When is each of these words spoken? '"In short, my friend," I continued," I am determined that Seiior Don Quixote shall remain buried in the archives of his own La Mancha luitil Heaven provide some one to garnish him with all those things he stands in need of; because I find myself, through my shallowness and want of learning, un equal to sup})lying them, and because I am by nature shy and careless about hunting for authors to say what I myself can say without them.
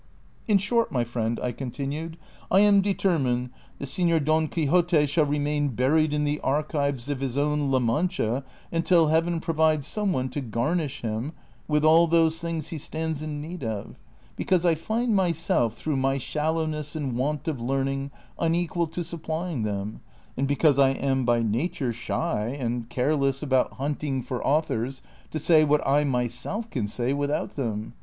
'"In 0.47 0.57
short, 0.57 0.91
my 0.91 1.03
friend," 1.03 1.39
I 1.43 1.51
continued," 1.51 2.17
I 2.49 2.61
am 2.61 2.81
determined 2.81 3.51
that 3.77 3.85
Seiior 3.85 4.25
Don 4.25 4.47
Quixote 4.47 5.05
shall 5.05 5.27
remain 5.27 5.67
buried 5.75 6.11
in 6.11 6.23
the 6.23 6.39
archives 6.39 7.07
of 7.07 7.19
his 7.19 7.37
own 7.37 7.69
La 7.69 7.77
Mancha 7.77 8.43
luitil 8.73 9.11
Heaven 9.11 9.39
provide 9.39 9.83
some 9.85 10.11
one 10.11 10.27
to 10.29 10.41
garnish 10.41 11.01
him 11.01 11.33
with 11.67 11.85
all 11.85 12.07
those 12.07 12.41
things 12.41 12.69
he 12.69 12.79
stands 12.79 13.21
in 13.21 13.39
need 13.41 13.63
of; 13.63 13.99
because 14.35 14.65
I 14.65 14.73
find 14.73 15.15
myself, 15.15 15.75
through 15.75 15.97
my 15.97 16.17
shallowness 16.17 16.95
and 16.95 17.15
want 17.15 17.47
of 17.47 17.61
learning, 17.61 18.09
un 18.39 18.55
equal 18.55 18.87
to 18.87 19.01
sup})lying 19.01 19.63
them, 19.63 19.99
and 20.35 20.47
because 20.47 20.79
I 20.79 20.93
am 20.93 21.25
by 21.25 21.43
nature 21.43 21.93
shy 21.93 22.47
and 22.59 22.89
careless 22.89 23.43
about 23.43 23.73
hunting 23.73 24.23
for 24.23 24.43
authors 24.43 25.03
to 25.29 25.37
say 25.37 25.63
what 25.63 25.87
I 25.87 26.05
myself 26.05 26.71
can 26.71 26.87
say 26.87 27.13
without 27.13 27.55
them. 27.55 27.93